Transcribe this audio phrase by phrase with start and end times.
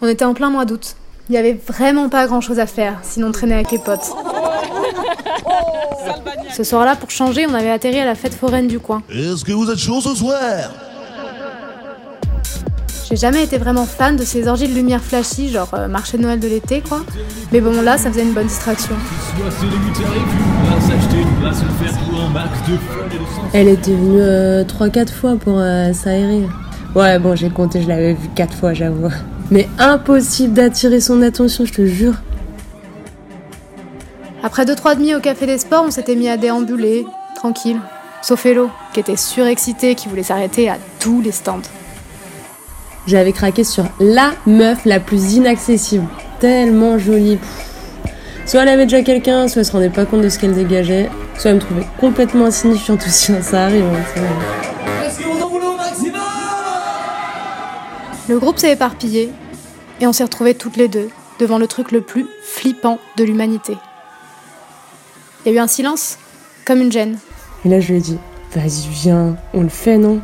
[0.00, 0.94] On était en plein mois d'août.
[1.28, 4.12] Il n'y avait vraiment pas grand chose à faire, sinon traîner avec les potes.
[6.52, 9.02] Ce soir-là, pour changer, on avait atterri à la fête foraine du coin.
[9.10, 10.38] Est-ce que vous êtes chaud ce soir?
[13.08, 16.22] J'ai jamais été vraiment fan de ces orgies de lumière flashy, genre euh, marché de
[16.22, 17.00] Noël de l'été, quoi.
[17.52, 18.94] Mais bon, là, ça faisait une bonne distraction.
[23.54, 26.46] Elle était venue euh, 3-4 fois pour euh, s'aérer.
[26.94, 29.08] Ouais, bon, j'ai compté, je l'avais vue 4 fois, j'avoue.
[29.50, 32.14] Mais impossible d'attirer son attention, je te jure.
[34.42, 37.80] Après deux trois demi au café des sports, on s'était mis à déambuler, tranquille.
[38.22, 41.62] Sauf Hello, qui était surexcité, qui voulait s'arrêter à tous les stands.
[43.06, 46.06] J'avais craqué sur la meuf la plus inaccessible.
[46.40, 47.36] Tellement jolie.
[47.36, 48.12] Pff.
[48.44, 51.10] Soit elle avait déjà quelqu'un, soit elle se rendait pas compte de ce qu'elle dégageait,
[51.38, 53.84] soit elle me trouvait complètement insignifiante aussi, hein, ça arrive.
[53.84, 54.77] hein, ça arrive.
[58.28, 59.30] Le groupe s'est éparpillé,
[60.00, 63.74] et on s'est retrouvés toutes les deux devant le truc le plus flippant de l'humanité.
[65.44, 66.18] Il y a eu un silence,
[66.66, 67.18] comme une gêne.
[67.64, 68.18] Et là, je lui ai dit,
[68.54, 70.20] vas-y, viens, on le fait, non?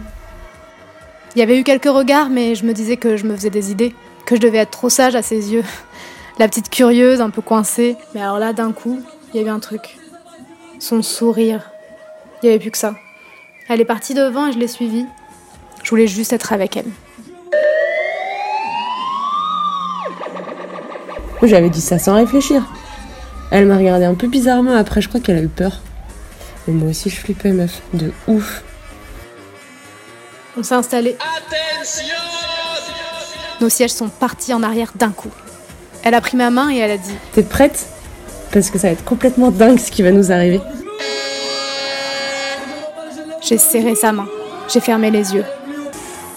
[1.34, 3.70] Il y avait eu quelques regards, mais je me disais que je me faisais des
[3.70, 3.94] idées,
[4.26, 5.64] que je devais être trop sage à ses yeux.
[6.38, 7.96] La petite curieuse, un peu coincée.
[8.14, 9.00] Mais alors là, d'un coup,
[9.32, 9.96] il y a eu un truc.
[10.78, 11.70] Son sourire.
[12.42, 12.96] Il n'y avait plus que ça.
[13.68, 15.06] Elle est partie devant et je l'ai suivie.
[15.82, 16.90] Je voulais juste être avec elle.
[21.44, 22.62] Moi, j'avais dit ça sans réfléchir.
[23.50, 25.82] Elle m'a regardé un peu bizarrement après, je crois qu'elle a eu peur.
[26.66, 27.82] Mais moi aussi, je flippais, meuf.
[27.92, 28.62] De ouf.
[30.56, 31.18] On s'est installé.
[33.60, 35.28] Nos sièges sont partis en arrière d'un coup.
[36.02, 37.88] Elle a pris ma main et elle a dit T'es prête?
[38.50, 40.62] Parce que ça va être complètement dingue ce qui va nous arriver.
[43.42, 44.28] J'ai serré sa main.
[44.72, 45.44] J'ai fermé les yeux.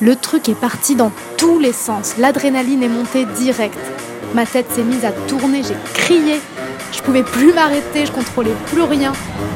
[0.01, 2.15] Le truc est parti dans tous les sens.
[2.17, 3.77] L'adrénaline est montée direct.
[4.33, 6.39] Ma tête s'est mise à tourner, j'ai crié.
[6.91, 9.13] Je pouvais plus m'arrêter, je contrôlais plus rien.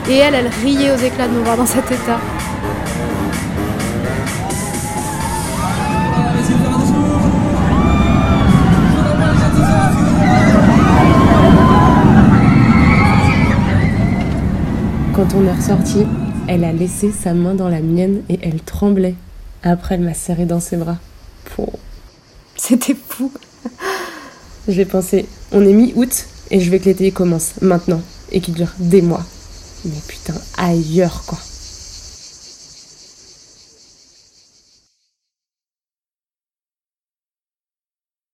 [0.10, 2.20] Et elle, elle riait aux éclats de me voir dans cet état.
[15.16, 16.08] Quand on est ressorti,
[16.48, 19.16] elle a laissé sa main dans la mienne et elle tremblait.
[19.62, 20.98] Après, elle m'a serré dans ses bras.
[22.56, 23.32] C'était fou.
[24.68, 28.02] J'ai pensé, on est mi-août et je veux que l'été commence maintenant
[28.32, 29.26] et qu'il dure des mois.
[29.86, 31.40] Mais putain, ailleurs quoi.